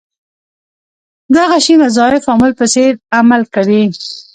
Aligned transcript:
دغه 1.35 1.57
شي 1.65 1.73
مضاعف 1.83 2.23
عامل 2.31 2.51
په 2.59 2.65
څېر 2.73 2.91
عمل 3.19 3.41
کړی. 3.55 3.83